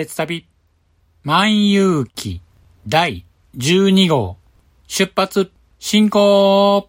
[0.00, 0.46] 鉄旅、
[1.24, 2.40] 万有記
[2.88, 4.38] 第12号、
[4.88, 6.88] 出発、進行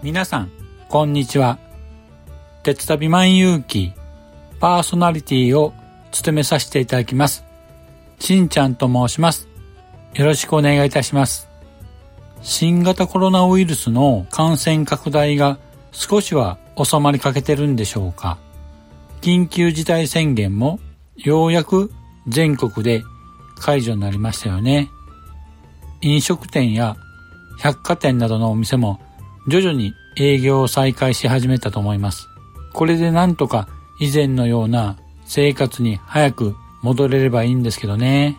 [0.00, 0.52] 皆さん、
[0.88, 1.58] こんにちは。
[2.62, 3.94] 鉄旅万有記
[4.60, 5.72] パーソナリティを
[6.12, 7.44] 務めさせていただきます。
[8.20, 9.48] しんちゃんと申します。
[10.14, 11.48] よろしくお願いいたします。
[12.42, 15.58] 新型コロナウイルスの感染拡大が
[15.90, 18.38] 少しは収まりかけてるんでしょうか。
[19.20, 20.78] 緊急事態宣言も
[21.16, 21.90] ようやく
[22.28, 23.02] 全国で
[23.58, 24.90] 解除になりましたよね。
[26.02, 26.96] 飲食店や
[27.58, 29.00] 百貨店などのお店も
[29.48, 32.28] 徐々に営業を再開し始めたと思います。
[32.74, 33.66] これでなんとか
[33.98, 38.36] 以前のような生活に早く戻れればいいんですけどね。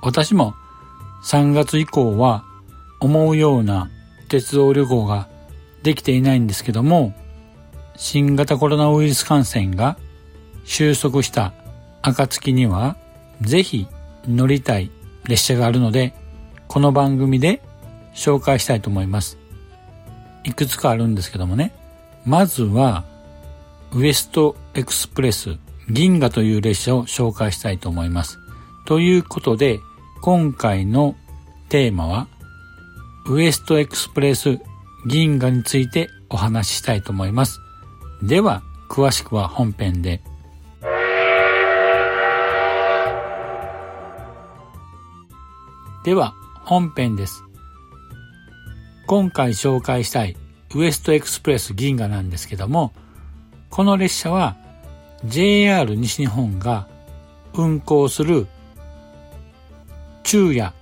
[0.00, 0.54] 私も
[1.24, 2.44] 3月以降は
[3.00, 3.90] 思うような
[4.28, 5.28] 鉄道旅行が
[5.82, 7.14] できていないんですけども、
[7.96, 9.98] 新型コロナウイルス感染が
[10.64, 11.52] 収束した
[12.02, 12.96] 暁には、
[13.42, 13.86] ぜひ
[14.26, 14.90] 乗りたい
[15.26, 16.14] 列車があるので、
[16.66, 17.62] この番組で
[18.14, 19.38] 紹介したいと思います。
[20.48, 21.74] いくつかあるんですけどもね。
[22.24, 23.04] まずは、
[23.92, 25.58] ウエストエクスプレス
[25.90, 28.38] 銀河という列車を紹介したいと思います。
[28.86, 29.78] ということで、
[30.22, 31.16] 今回の
[31.68, 32.28] テーマは、
[33.26, 34.58] ウエストエクスプレス
[35.06, 37.60] 銀河についてお話ししたいと思います。
[38.22, 40.22] では、詳しくは本編で。
[46.04, 46.32] では、
[46.64, 47.47] 本編です。
[49.08, 50.36] 今回紹介したい
[50.74, 52.92] ウエストエクスプレス銀河なんですけども、
[53.70, 54.58] この列車は
[55.24, 56.86] JR 西日本が
[57.54, 58.46] 運行する
[60.24, 60.74] 昼夜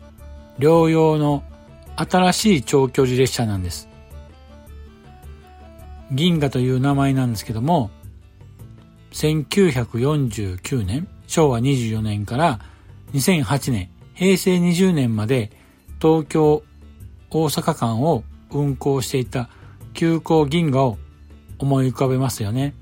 [0.59, 1.45] 療養の
[1.95, 3.89] 新しい長距離列車なんです。
[6.11, 7.93] 銀河という名前なんですけども、
[9.13, 12.59] 1949年、昭和24年から
[13.13, 15.53] 2008年、平成20年まで
[16.01, 16.65] 東京
[17.43, 19.49] 大阪間を運行していた
[19.93, 20.99] 急行銀河を
[21.59, 22.75] 思い浮かべますよね。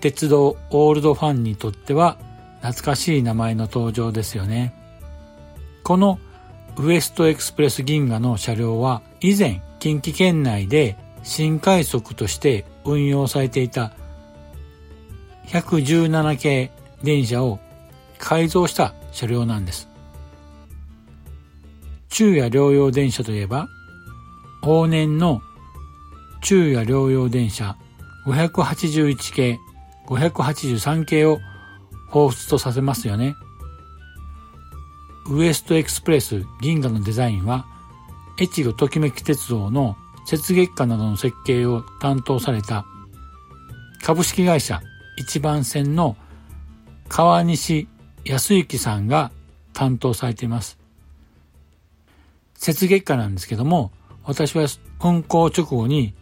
[0.00, 2.18] 鉄道オールドファンにとっては
[2.60, 4.74] 懐かしい名前の登場ですよね。
[5.84, 6.18] この
[6.76, 13.92] ウエストエクスプレス銀河の車両は以前近畿圏内で新快速として運用されていた
[15.46, 16.70] 117系
[17.02, 17.58] 電車を
[18.18, 19.91] 改造した車両なんです。
[22.12, 23.68] 昼夜療養電車といえば、
[24.62, 25.40] 往年の
[26.42, 27.76] 昼夜療養電車
[28.26, 29.58] 581系、
[30.06, 31.38] 583系を
[32.10, 33.34] 彷彿とさせますよね。
[35.30, 37.64] ウエストエクスプレス銀河のデザインは、
[38.38, 39.96] 越後ときめき鉄道の
[40.30, 42.84] 雪月花などの設計を担当された
[44.02, 44.80] 株式会社
[45.16, 46.16] 一番線の
[47.08, 47.88] 川西
[48.24, 49.32] 康之さんが
[49.72, 50.81] 担当されています。
[52.64, 53.90] 雪月花なんですけども、
[54.24, 54.66] 私は
[55.02, 56.14] 運行直後に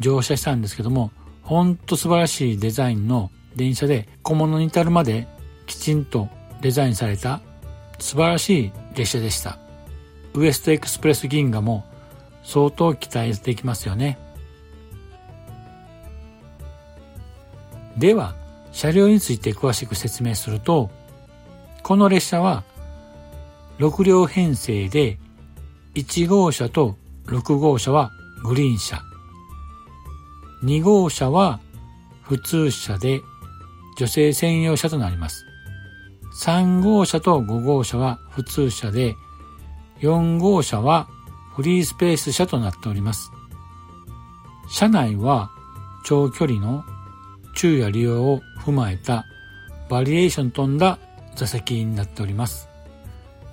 [0.00, 1.12] 乗車したんですけども、
[1.42, 5.28] ほんと素晴らしいデザインの電車で小物に至るまで
[5.66, 6.28] きちんと
[6.60, 7.40] デザインされた
[8.00, 9.58] 素晴らしい列車でした。
[10.34, 11.84] ウエストエクスプレス銀河も
[12.42, 14.18] 相当期待できますよね。
[17.96, 18.34] では、
[18.72, 20.90] 車両について詳しく説明すると、
[21.82, 22.64] この列車は
[23.78, 25.18] 6両編成で
[25.96, 28.12] 1号車と6号車は
[28.44, 29.02] グリーン車、
[30.62, 31.58] 2号車は
[32.20, 33.22] 普通車で
[33.96, 35.46] 女性専用車となります。
[36.42, 39.16] 3号車と5号車は普通車で
[40.00, 41.08] 4号車は
[41.54, 43.32] フリースペース車となっております。
[44.68, 45.50] 車内は
[46.04, 46.84] 長距離の
[47.54, 49.24] 昼夜利用を踏まえた
[49.88, 50.98] バリエーション飛んだ
[51.36, 52.68] 座席になっております。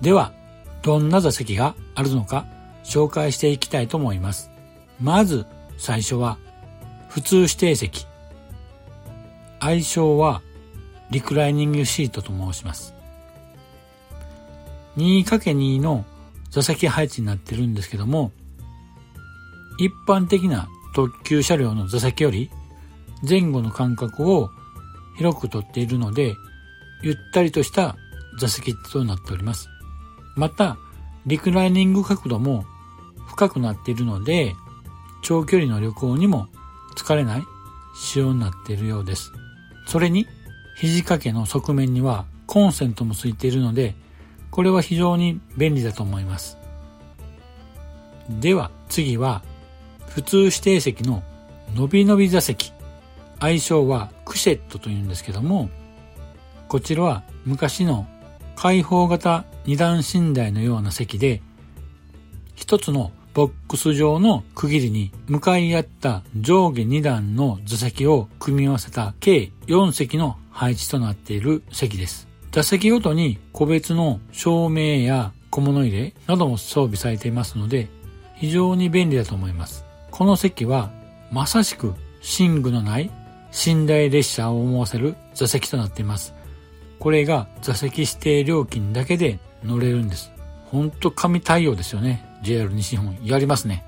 [0.02, 0.34] では、
[0.84, 2.44] どんな座席があるのか
[2.84, 4.50] 紹介していきたいと思います。
[5.00, 5.46] まず
[5.78, 6.38] 最初は
[7.08, 8.06] 普通指定席。
[9.60, 10.42] 愛称は
[11.10, 12.94] リクライニングシートと申します。
[14.98, 16.04] 2×2 の
[16.50, 18.30] 座席配置になってるんですけども、
[19.78, 22.50] 一般的な特急車両の座席より
[23.26, 24.50] 前後の間隔を
[25.16, 26.34] 広くとっているので、
[27.02, 27.96] ゆったりとした
[28.38, 29.70] 座席となっております。
[30.36, 30.76] また、
[31.26, 32.64] リクライニング角度も
[33.26, 34.54] 深くなっているので、
[35.22, 36.48] 長距離の旅行にも
[36.96, 37.44] 疲れない
[37.96, 39.32] 仕様になっているようです。
[39.86, 40.26] それに、
[40.76, 43.94] 肘掛けの側面にはコンセントもついているので、
[44.50, 46.58] これは非常に便利だと思います。
[48.28, 49.42] では次は、
[50.08, 51.22] 普通指定席の
[51.74, 52.72] のびのび座席。
[53.40, 55.68] 愛称はクシェットというんですけども、
[56.68, 58.06] こちらは昔の
[58.56, 61.42] 開放型二段寝台のような席で、
[62.54, 72.28] 一つのボックス状の区切りに向かい合った上下2段の座席を組み合わせた計4席の配置となっている席です。
[72.52, 77.88] 座席ごとに個別の照明や小物入れなども装備されていますので
[78.36, 79.84] 非常に便利だと思います。
[80.12, 80.92] この席は
[81.32, 81.94] まさしく
[82.38, 83.10] 寝具のない
[83.66, 86.34] 寝台列車を思わせる座席となっています。
[87.00, 90.30] これが座席指定料金だけで乗れるんです。
[90.66, 92.24] ほんと神対応ですよね。
[92.42, 93.84] JR 西日本やりますね。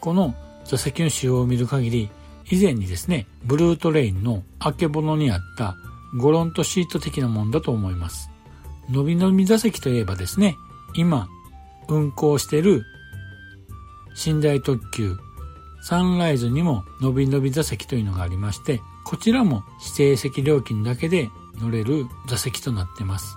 [0.00, 0.34] この
[0.64, 2.10] 座席の使用を見る限り、
[2.50, 5.76] 以前にですね、ブルートレインのあけぼのにあった
[6.18, 8.30] ゴロントシート的なもんだと思います。
[8.90, 10.56] のびのび座席といえばですね、
[10.94, 11.28] 今、
[11.88, 12.84] 運行している
[14.26, 15.16] 寝台特急
[15.82, 23.36] サンライズにものびのび座席というのがありまして、こちらも指定席料金だけで乗れる座席となってます。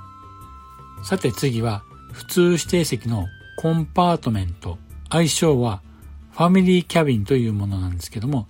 [1.03, 3.27] さて次は普通指定席の
[3.57, 4.77] コンパートメント、
[5.09, 5.81] 愛称は
[6.31, 8.47] ファミリーキャビンというものなんですけども、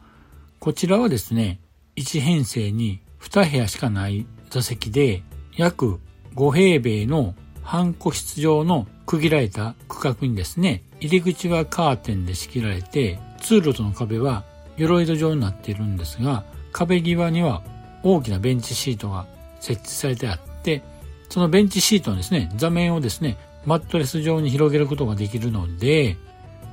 [0.59, 1.59] こちらはですね、
[1.95, 5.23] 1編成に2部屋しかない座席で、
[5.57, 5.99] 約
[6.35, 14.43] 5平米の半個室状の区切られた区画にですね、入り口はカーテンで仕切られて、通路との壁は
[14.77, 17.63] 鎧戸状になっているんですが、壁際には
[18.03, 19.27] 大きなベンチシートが
[19.59, 20.83] 設置されてあって、
[21.29, 26.17] そのベンチシートのですね、座面をですね、マットレス状に広げることができるので、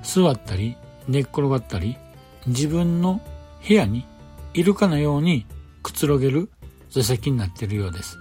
[0.03, 0.77] 座ったり、
[1.09, 1.97] 寝っ転がったり、
[2.47, 3.21] 自分の
[3.67, 4.07] 部屋に
[4.55, 5.47] いるかのように
[5.83, 6.51] くつろげる
[6.91, 8.19] 座席になっているようです。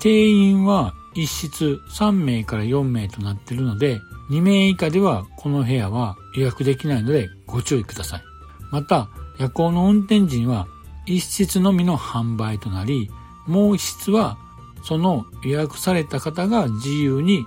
[0.00, 8.22] 定員は一室3名から4名となっているので、2名以下ではこの部屋は予約できないのでご注意ください。
[8.70, 9.08] また、
[9.38, 10.66] 夜行の運転時には
[11.06, 13.10] 一室のみの販売となり、
[13.46, 14.38] もう一室は
[14.84, 17.46] その予約された方が自由に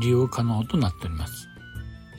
[0.00, 1.48] 利用可能となっております。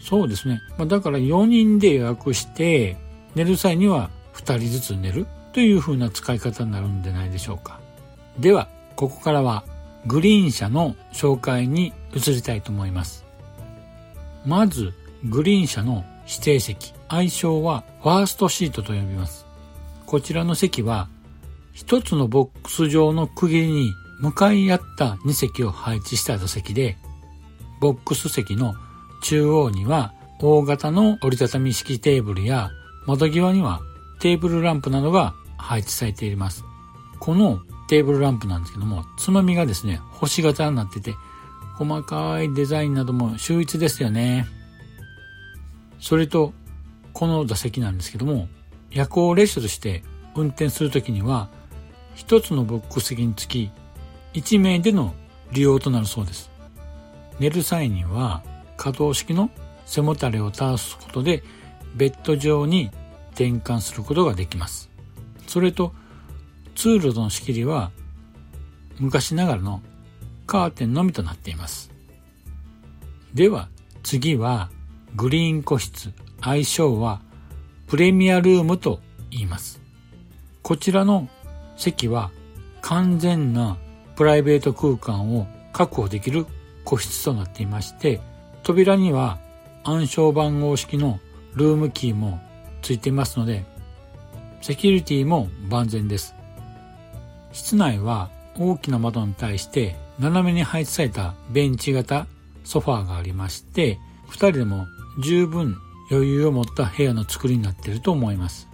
[0.02, 0.62] そうですね。
[0.78, 2.98] まあ、だから4人で予約して、
[3.36, 7.80] 寝る際には2人ずつ寝るという風な使い方になるんじゃないでしょうか。
[8.38, 9.64] では、ここからは
[10.06, 13.26] グリーン車の紹介に移りたいと思います。
[14.46, 14.94] まず、
[15.26, 19.46] グリーン車の指定席、愛称はファーストシートと呼びます。
[20.06, 21.08] こちらの席は、
[21.72, 26.98] 一つのボックス状の区切りに向かい合った2席を配置した座席で、
[27.80, 28.76] ボックス席の
[29.22, 32.72] 中央には大型の折りたたみ式テーブルや
[33.06, 33.82] 窓際には
[34.20, 36.64] テーブルランプなどが配置されています。
[37.20, 41.16] このテーブルランプなんですけども、つまみがですね、星型になってて、
[41.78, 44.46] 細かいデザインなども秀逸ですよね。
[46.00, 46.54] それと、
[47.14, 48.48] この座席なんですけども、
[48.92, 50.04] 夜行列車として
[50.36, 51.50] 運転するときには、
[52.16, 53.72] 一つのボックス席につき、
[54.34, 55.14] 1名での
[55.52, 56.50] 利用となるそうです。
[57.40, 58.44] 寝る際には
[58.78, 59.50] 可動式の
[59.86, 61.44] 背もたれを倒すことで
[61.96, 62.92] ベッド上に
[63.32, 64.90] 転換することができます。
[65.48, 65.94] それと
[66.76, 67.92] 通路の仕切りは
[69.00, 69.82] 昔ながらの
[70.46, 71.92] カーテンのみとなっています。
[73.34, 73.70] では
[74.04, 74.70] 次は
[75.16, 77.22] グリーン個室愛称は
[77.88, 79.00] プレミアルームと
[79.32, 79.82] 言います。
[80.62, 81.30] こちらの
[81.78, 82.32] 席は
[82.82, 83.78] 完全な
[84.20, 86.46] プライベート空間を確保できる
[86.84, 88.20] 個室となっていまして、
[88.64, 89.40] 扉には
[89.86, 91.22] 暗証番号式の
[91.54, 92.42] ルームキーも
[92.82, 93.64] ついていますので、
[94.60, 96.36] セキュリティも万全です。
[97.54, 102.28] 室内は大きな窓に対して斜めに配置されたベンチ型
[102.66, 104.86] ソファーがありまして、二人でも
[105.24, 105.78] 十分
[106.12, 108.68] 余裕を持った部屋の作りになっていると思います。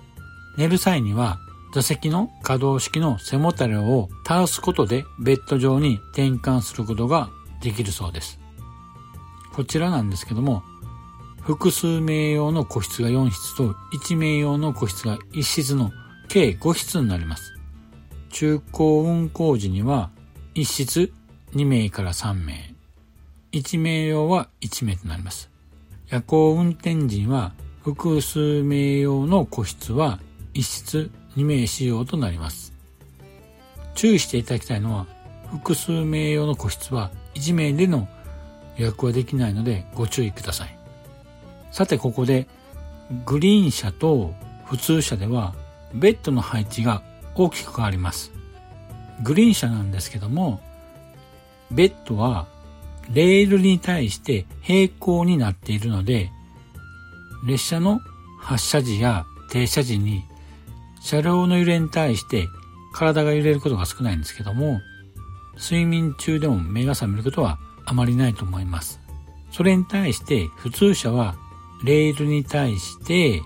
[0.57, 1.37] 寝る際には
[1.75, 7.29] 座席の可動式の背もたれを倒すことでベッド上に転換することが
[7.61, 8.39] できるそうです。
[9.53, 10.63] こちらなんですけども、
[11.41, 15.91] 複数名用の個室が4室と1名用の個室が1室の
[16.29, 17.53] 計5室になります。
[18.29, 20.11] 中高運行時には
[20.53, 21.11] 1室
[21.55, 22.73] 2名から3名、
[23.51, 25.51] 1名用は1名となります。
[26.07, 27.51] 夜行運転時には
[27.83, 30.21] 複数名用の個室は
[30.53, 32.73] 1室2名使用となります。
[33.93, 35.07] 注意していただきたいのは
[35.51, 38.07] 複数名用の個室は1名での
[38.77, 40.77] 予約はできないのでご注意ください。
[41.71, 42.47] さてここで
[43.25, 44.33] グリーン車と
[44.65, 45.53] 普通車では
[45.93, 47.01] ベッドの配置が
[47.35, 48.31] 大きく変わります。
[49.23, 50.61] グリーン車なんですけども、
[51.71, 52.47] ベッドは
[53.13, 56.31] レールに対して平行になっているので、
[57.45, 57.99] 列車の
[58.39, 60.25] 発車時や停車時に
[61.05, 62.49] 車両の揺れに対して
[62.91, 64.81] 体が揺れることが少ないんですけども、
[65.55, 68.99] 睡眠中でも目が覚めることはあまりないと思います。
[69.51, 71.35] それに対して普通車は
[71.83, 73.43] レールに対して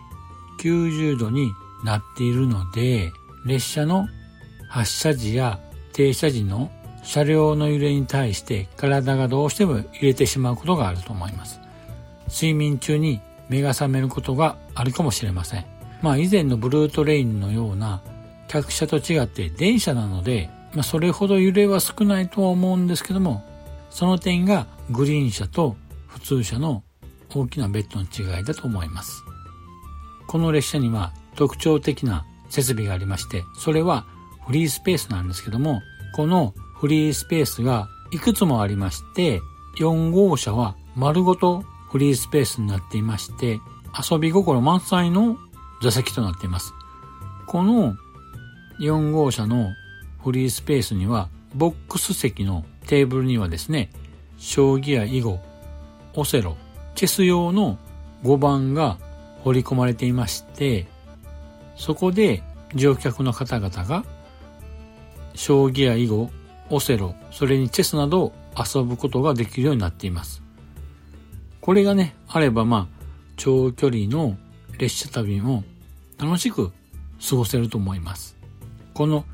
[0.61, 1.51] 90度に
[1.83, 3.11] なっているので、
[3.45, 4.07] 列車の
[4.69, 5.59] 発車時や
[5.91, 6.71] 停車時の
[7.03, 11.59] 車両の揺れに対して体がどうしても揺れてしまうことがあると思います。
[12.29, 15.78] 睡眠中に目が覚めることがあるかもしれません。
[16.01, 18.01] まあ以前のブルートレインのような
[18.47, 23.43] 客車と違って電車なので、まあそれほど揺れは少ないとは思うんですけども、
[23.89, 25.75] その点がグリーン車と
[26.07, 26.83] 普通車の
[27.33, 28.05] 大きなベッドの
[28.37, 29.23] 違いだと思います。
[30.27, 34.05] この列車には特徴的な設備がありまして、それは
[34.45, 35.81] フリースペースなんですけども、
[36.15, 39.41] このフリースペースがいくつもありまして、
[39.79, 43.59] 4号車は丸ごとフリースペースになっていまして、
[44.11, 45.37] 遊び心満載の
[45.81, 46.73] 座席となっています。
[47.47, 47.95] この
[48.79, 49.73] 4号車の
[50.23, 53.89] フリースペースには、ボックス席のテーブルにはですね、
[54.37, 55.39] 将棋や囲碁、
[56.13, 56.57] オセロ、
[56.95, 57.77] チェス用の
[58.23, 58.97] 5番が
[59.43, 60.87] 彫り込まれていまして、
[61.75, 62.43] そこで
[62.75, 64.03] 乗客の方々が
[65.33, 66.29] 将棋や囲碁、
[66.69, 70.43] オセロ、それにチェスなどを遊ぶことができるようになっています。
[71.61, 73.05] これがね、あればまあ、
[73.37, 74.37] 長距離の
[74.79, 75.63] 列車旅も
[76.17, 76.71] 楽しく
[77.29, 78.37] 過ごせると思います。
[78.93, 79.25] この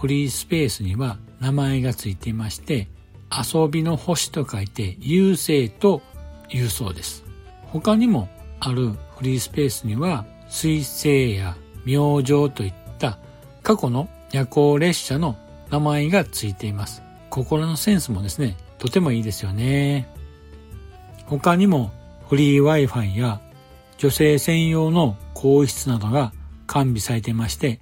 [0.00, 2.88] フリースペースには名前がついていまして、
[3.30, 6.02] 遊びの星と書いて、優勢と
[6.50, 7.24] いうそうです。
[7.66, 8.28] 他にも
[8.60, 13.18] あるフリースペースには、水星や明星といった
[13.62, 15.36] 過去の夜行列車の
[15.70, 17.02] 名前がついています。
[17.30, 20.08] 心のセンスもですね、とてもいいですよね。
[21.26, 21.90] 他にも
[22.28, 23.40] フリー Wi-Fi や
[24.02, 26.32] 女性専用の更衣室などが
[26.66, 27.78] 完備されていまして、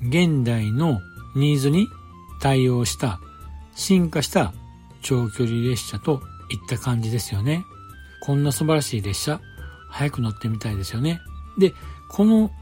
[0.00, 1.00] 現代の
[1.34, 1.88] ニーズに
[2.40, 3.18] 対応した
[3.74, 4.54] 進化した
[5.02, 7.64] 長距離列車といった感じですよね。
[8.22, 9.40] こんな素晴らしい列車、
[9.88, 11.20] 早く乗ってみたいですよね。
[11.58, 11.74] で、
[12.08, 12.52] この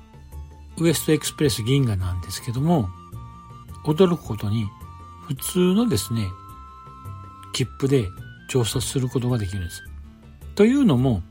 [0.78, 2.88] ウエストエクスプレス銀河なんですけども、
[3.84, 4.66] 驚くことに
[5.26, 6.26] 普通のですね、
[7.52, 8.08] 切符で
[8.48, 9.82] 乗車することができるんです。
[10.54, 11.22] というのも、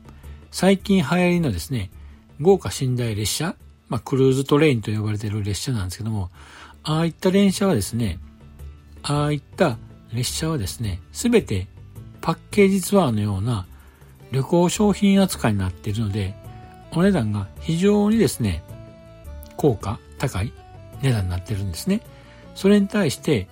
[0.50, 1.90] 最近流行りのですね、
[2.40, 3.54] 豪華寝台列車、
[3.88, 6.30] まあ、クルーズトレインと呼ばれている列車なんですけども、
[6.84, 8.18] ああいった列車はですね、
[9.02, 9.78] ああいった
[10.12, 11.68] 列車はですね、すべて
[12.20, 13.66] パッケージツアーのような
[14.32, 16.34] 旅行商品扱いになっているので、
[16.92, 18.62] お値段が非常にですね、
[19.56, 20.52] 高価、高い
[21.02, 22.00] 値段になっているんですね。
[22.54, 23.48] それに対して、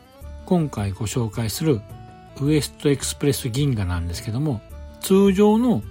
[0.46, 1.80] 今回ご紹介する
[2.40, 4.60] ウエストエクスプレス銀河なんですけども、
[5.00, 5.82] 通常の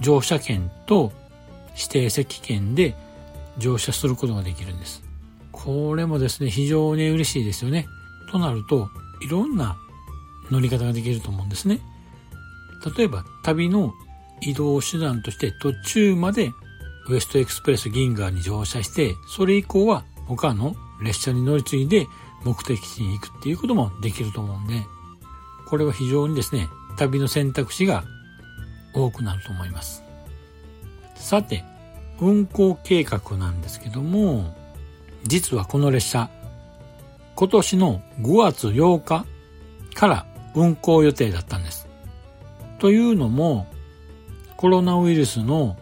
[0.00, 1.12] 乗車券と
[1.74, 2.94] 指定席券で
[3.58, 5.02] 乗車することができるんです。
[5.52, 7.86] これもですね、非常に嬉しいですよね。
[8.30, 8.90] となると、
[9.22, 9.76] いろんな
[10.50, 11.80] 乗り方ができると思うんですね。
[12.96, 13.92] 例えば、旅の
[14.42, 16.52] 移動手段として途中まで
[17.08, 22.06] ウエストエクスプレス銀河に乗車して、それ以降は他の列車に乗り継いで
[22.44, 24.82] 目的地に行くっていうこともできると思うんで、
[25.68, 28.04] これは非常にですね、旅の選択肢が
[28.96, 30.02] 多くなると思います。
[31.14, 31.64] さて、
[32.20, 34.54] 運行計画なんですけども、
[35.24, 36.30] 実はこの列車、
[37.34, 39.26] 今年の5月8日
[39.94, 41.86] から運行予定だったんです。
[42.78, 43.66] というのも、
[44.56, 45.76] コロナウイルスの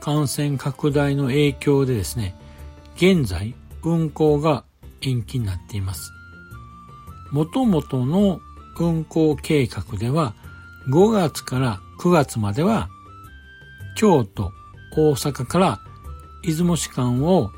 [0.00, 2.36] 感染拡大の影響でですね、
[2.96, 4.64] 現在運行が
[5.00, 6.12] 延期になっています。
[7.32, 8.40] もともとの
[8.78, 10.34] 運行計画では
[10.88, 12.88] 5月から9月までは
[13.94, 14.50] 京都、
[14.96, 15.80] 大阪から
[16.42, 17.52] 出雲市間を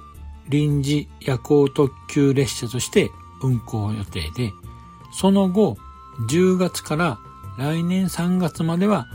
[0.50, 3.10] 臨時夜行特急列車として
[3.42, 4.52] 運行予定で、
[5.14, 5.78] その後
[6.28, 7.18] 10月から
[7.56, 9.06] 来年3月までは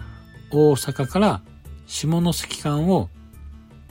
[0.52, 1.42] 大阪から
[1.86, 3.10] 下関間を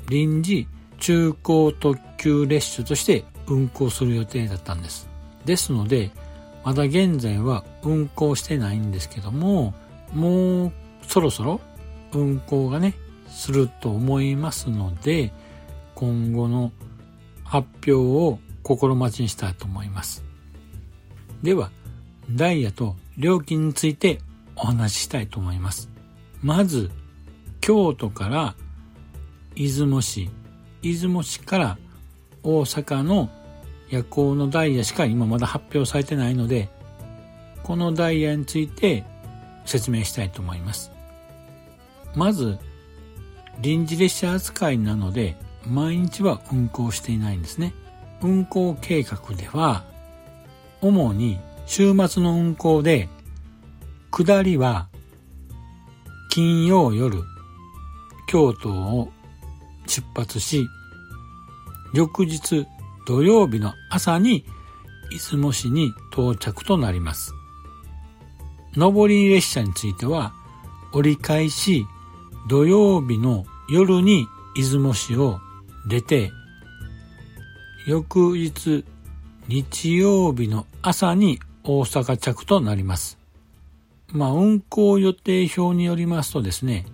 [0.09, 0.67] 臨時
[0.99, 5.09] 中高特急列車として運行する予定だったんです。
[5.45, 6.11] ですので、
[6.65, 9.73] まだ現在は運行してないんですけども、
[10.13, 10.73] もう
[11.07, 11.61] そろそろ
[12.13, 12.95] 運行がね、
[13.29, 15.33] すると思いますので、
[15.95, 16.73] 今後の
[17.45, 20.25] 発表を心待ちにしたいと思います。
[21.43, 21.71] では、
[22.31, 24.21] ダイヤと料金について
[24.57, 25.91] お話ししたいと思います。
[26.43, 26.91] まず、
[27.61, 28.55] 京都から
[29.55, 30.31] 出雲市、
[30.83, 31.79] 出雲市から
[32.43, 33.31] 大阪の
[33.89, 36.69] 夜行のダイヤしか今まだ発表されてないので、
[37.63, 39.05] このダイヤについて
[39.69, 40.91] 説明したいと思います。
[42.15, 42.59] まず、
[43.61, 47.75] 臨時列車扱いなので、毎日は運行していないんですね。
[48.23, 49.85] 運行計画では、
[50.81, 53.09] 主に週末の運行で、
[54.11, 54.89] 下りは
[56.31, 57.23] 金曜夜、
[58.29, 59.11] 京都を
[59.87, 60.69] 出発し、
[61.95, 62.67] 翌日
[63.07, 64.45] 土曜日の朝に
[65.11, 67.35] 出雲市に到着となります。
[68.77, 70.33] 上り列車については、
[70.93, 71.87] 折り返し
[72.49, 75.41] 土曜日の夜に出雲市を
[75.89, 76.31] 出て、
[77.87, 78.85] 翌日
[79.49, 83.19] 日曜日の朝に大阪着となります。
[84.13, 86.87] まあ、運行予定表によりますとですね、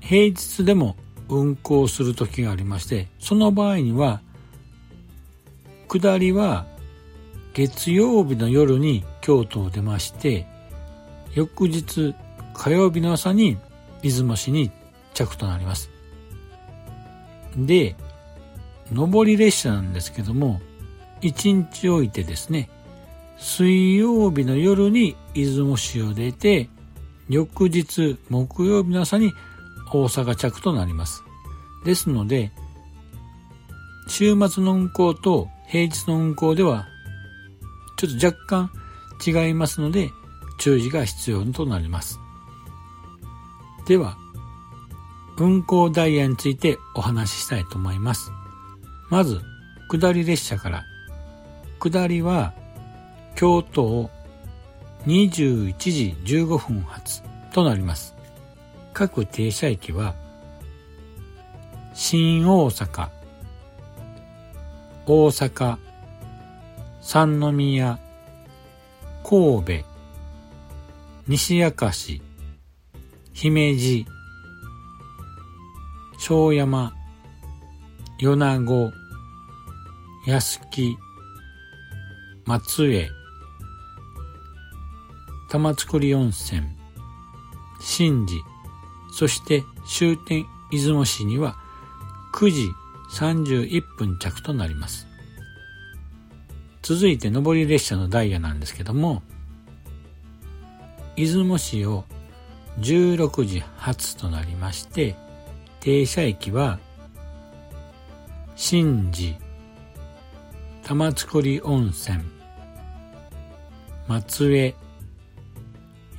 [0.00, 0.96] 平日でも
[1.28, 4.20] 運行する時がありまして、その場合には、
[5.88, 6.66] 下りは
[7.54, 10.46] 月曜日の夜に京都を出まして、
[11.36, 12.14] 翌日
[12.54, 13.58] 火曜日の朝に
[14.02, 14.72] 出雲市に
[15.12, 15.90] 着となります。
[17.54, 17.94] で、
[18.90, 20.60] 上り列車なんですけども、
[21.20, 22.70] 1日置いてですね、
[23.36, 26.70] 水曜日の夜に出雲市を出て、
[27.28, 29.32] 翌日木曜日の朝に
[29.92, 31.22] 大阪着となります。
[31.84, 32.50] ですので、
[34.08, 36.88] 週末の運行と平日の運行では、
[37.98, 38.70] ちょっと若干
[39.26, 40.10] 違いますので、
[40.58, 42.18] 注意が必要となります。
[43.86, 44.16] では、
[45.38, 48.32] 運行ダイヤについてお話ししたいと思います。
[49.10, 49.40] まず、
[49.88, 50.84] 下り列車から。
[51.78, 52.52] 下りは、
[53.36, 54.10] 京都を
[55.06, 58.14] 21時15分発となります。
[58.92, 60.14] 各停車駅は、
[61.94, 63.08] 新大阪、
[65.06, 65.76] 大阪、
[67.00, 67.98] 三宮、
[69.22, 69.95] 神戸、
[71.28, 72.22] 西明石、
[73.32, 74.06] 姫路、
[76.20, 76.92] 庄山、
[78.20, 78.92] 米子、
[80.24, 80.96] 安木、
[82.44, 83.10] 松江、
[85.50, 86.62] 玉造温泉、
[87.80, 88.40] 新寺、
[89.12, 91.56] そして終点出雲市には
[92.34, 92.70] 9時
[93.10, 95.08] 31分着となります。
[96.82, 99.24] 続いて上り列車のダイヤなんですけども、
[101.16, 102.04] 出雲市を
[102.80, 105.16] 16時発となりまして、
[105.80, 106.78] 停車駅は、
[108.54, 109.38] 新寺、
[110.84, 112.22] 玉造温泉、
[114.06, 114.74] 松江、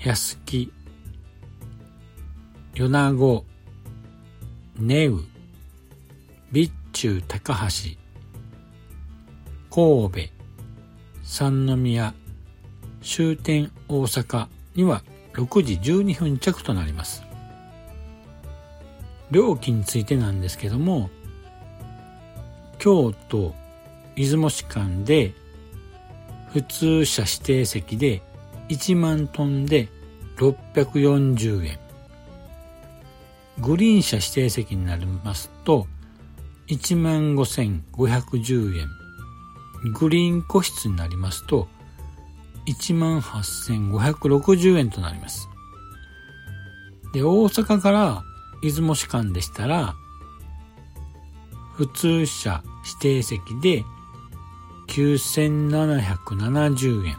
[0.04, 0.74] 安木、
[2.74, 3.46] 米子、
[4.80, 5.20] 根羽、
[6.52, 7.98] 備中高橋、
[9.70, 10.34] 神戸、
[11.24, 12.16] 三宮、
[13.04, 17.24] 終点大阪には6時12分着となります。
[19.32, 21.10] 料金についてなんですけども、
[22.80, 23.54] 京都、
[24.16, 25.34] 出雲市間で
[26.54, 28.22] 普通車指定席で
[28.70, 29.90] 1万トンで
[30.38, 31.80] 640円。
[33.60, 35.88] グリーン車指定席になりますと
[36.68, 38.88] 1万5510円。
[39.94, 41.68] グリーン個室になりますと
[42.68, 45.50] 18,560円となります。
[47.14, 48.24] で、大阪から
[48.62, 49.96] 出雲市間でしたら、
[51.74, 53.84] 普通車指定席で
[54.88, 57.18] 9770円。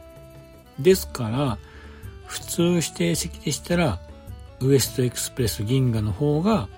[0.80, 1.58] ですから、
[2.28, 4.00] 普通指定席でしたら、
[4.62, 6.70] ウエストエクスプレス銀河の方が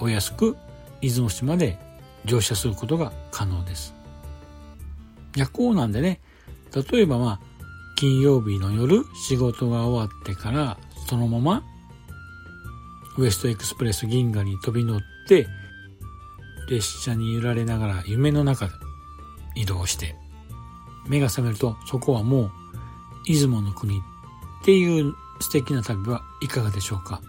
[0.00, 0.56] お安く
[1.00, 1.78] 出雲市まで
[2.24, 3.94] 乗車することが可能です。
[5.36, 6.20] 夜行なんでね、
[6.74, 7.47] 例えばまあ、
[7.98, 11.64] 金曜日の夜仕事が終わってからそのまま
[13.16, 15.48] ウエストエクスプレス銀河に飛び乗って
[16.70, 18.72] 列車に揺られながら夢の中で
[19.56, 20.14] 移動して
[21.08, 22.50] 目が覚めるとそこはもう
[23.26, 24.00] 出雲の国っ
[24.64, 27.20] ていう素敵な旅はいかがでしょうか？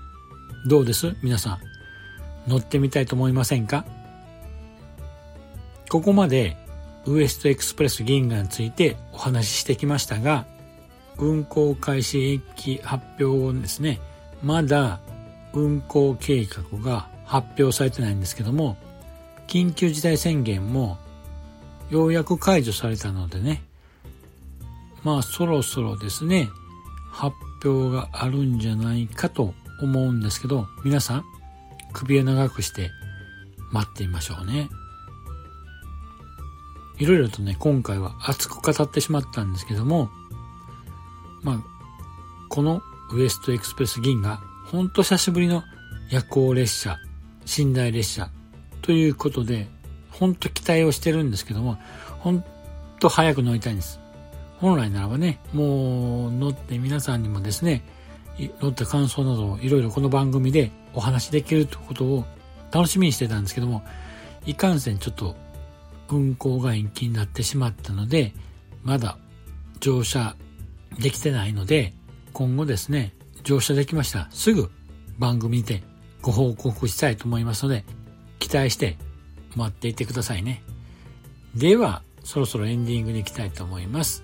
[0.67, 1.15] どうです？
[1.23, 1.53] 皆さ
[2.47, 3.85] ん乗ってみたいと思いませんか？
[5.89, 6.57] ここまで
[7.07, 10.45] ウエストエクスプレス銀河についてお話ししてきましたが
[11.19, 13.99] 運行開始延期発表後ですね、
[14.41, 14.99] まだ
[15.53, 18.77] 運行計画が発表されてないんですけども、
[19.47, 20.97] 緊急事態宣言も
[21.89, 23.61] ようやく解除されたのでね、
[25.03, 26.49] まあそろそろですね、
[27.11, 31.25] 発表があるんじゃないかと思うんですけど、皆さん
[31.93, 32.91] 首を長くして
[33.71, 34.69] 待ってみましょうね。
[36.97, 40.09] いろいろとね、今回は熱く語ってしまったんですけども、
[41.43, 41.63] まあ、
[42.49, 42.81] この
[43.13, 45.63] ウエストエクスプレス銀河、ほんと久しぶりの
[46.09, 46.97] 夜行列車、
[47.57, 48.29] 寝台列車
[48.81, 49.67] ということで、
[50.11, 51.77] ほんと期待をしてるんですけども、
[52.19, 52.43] ほん
[52.99, 53.99] と早く乗りたいんです。
[54.57, 57.83] 本来ならばね、もう乗って皆さんにもですね、
[58.61, 62.25] 乗った感想などをいろいろこの番組でお話しできるということを
[62.71, 63.83] 楽しみにしてたんですけども、
[64.45, 65.35] いかんせんちょっと
[66.09, 68.33] 運行が延期になってしまったので、
[68.83, 69.17] まだ
[69.79, 70.35] 乗車
[70.97, 71.93] できてないので、
[72.33, 74.27] 今後ですね、乗車できました。
[74.31, 74.71] すぐ
[75.17, 75.83] 番組で
[76.21, 77.85] ご報告したいと思いますので、
[78.39, 78.97] 期待して
[79.55, 80.63] 待っていてくださいね。
[81.55, 84.23] では、そろそろエンディングに行きたいと思います。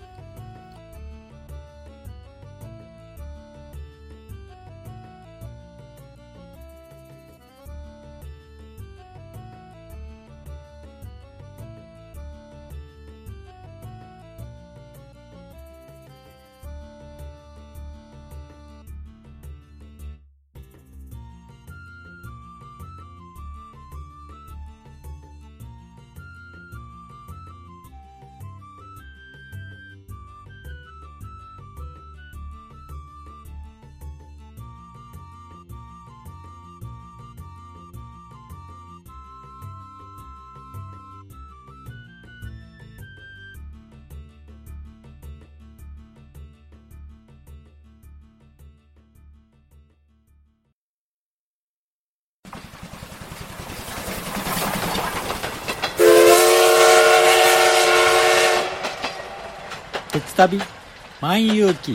[60.16, 60.62] 鉄旅
[61.20, 61.94] 万有記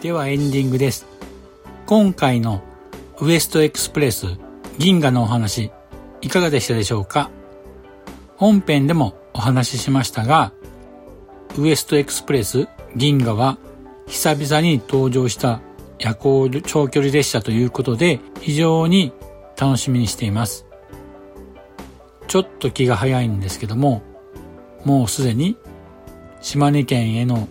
[0.00, 1.06] ではエンディングです。
[1.84, 2.62] 今回の
[3.20, 4.28] ウエストエクスプレス
[4.78, 5.70] 銀河のお話
[6.22, 7.30] いかがでしたでしょうか？
[8.38, 10.54] 本編でもお話ししましたが、
[11.58, 13.58] ウエストエクスプレス銀河は
[14.06, 15.60] 久々に登場した
[15.98, 19.12] 夜行長距離列車ということで非常に
[19.60, 20.64] 楽しみにしています。
[22.26, 24.00] ちょっと気が早いんですけども、
[24.86, 25.58] もうすでに
[26.40, 27.48] 島根県への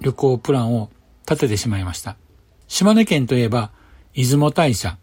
[0.00, 0.90] 旅行プランを
[1.28, 2.16] 立ててしまいました。
[2.68, 3.70] 島根県といえば、
[4.14, 4.98] 出雲大社、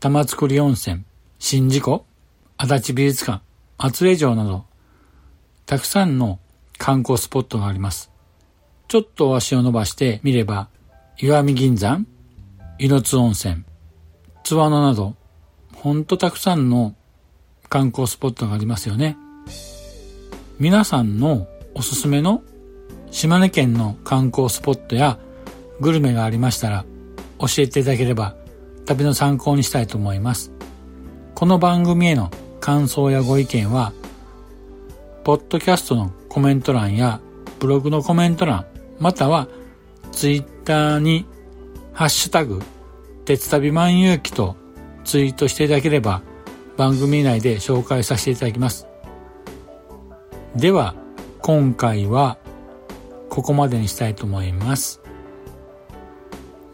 [0.00, 1.04] 玉造温泉、
[1.38, 2.04] 新事湖、
[2.56, 3.42] 足立美術館、
[3.78, 4.64] 松江城など、
[5.66, 6.38] たくさんの
[6.78, 8.10] 観光スポットがあります。
[8.88, 10.68] ちょっと足を伸ばしてみれば、
[11.18, 12.06] 岩見銀山、
[12.78, 13.64] 猪津温泉、
[14.44, 15.14] 津和野など、
[15.74, 16.94] ほんとたくさんの
[17.68, 19.16] 観光スポットがありますよね。
[20.58, 22.42] 皆さんのおすすめの
[23.10, 25.18] 島根県の観光スポットや
[25.80, 26.84] グルメがありましたら
[27.38, 28.36] 教えていただければ
[28.84, 30.52] 旅の参考にしたいと思います。
[31.34, 32.30] この番組への
[32.60, 33.92] 感想やご意見は、
[35.24, 37.20] ポッドキャストのコメント欄や
[37.58, 38.66] ブログのコメント欄、
[39.00, 39.48] または
[40.12, 41.26] ツイッターに
[41.92, 42.60] ハッシュタグ、
[43.24, 44.56] 鉄旅万有記と
[45.04, 46.22] ツイートしていただければ
[46.76, 48.86] 番組内で紹介させていただきます。
[50.54, 50.94] では、
[51.40, 52.38] 今回は
[53.30, 55.01] ここまでにしたいと思います。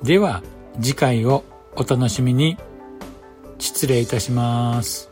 [0.03, 0.45] では、
[0.81, 1.43] 次回を
[1.75, 2.57] お楽しみに。
[3.59, 5.11] 失礼いたします。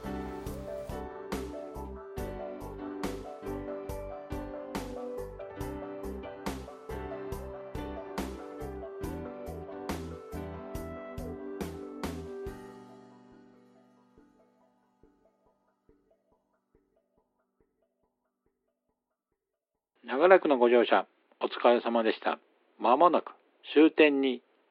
[20.04, 21.06] 長らくのご乗車、
[21.40, 22.38] お疲れ様でした。
[22.78, 23.32] まもなく
[23.74, 24.42] 終点に